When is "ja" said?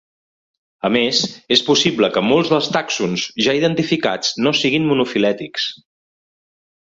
3.47-3.55